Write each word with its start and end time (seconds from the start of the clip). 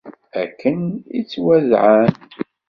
Akken 0.41 0.79
i 1.17 1.19
ttwadεan. 1.23 2.11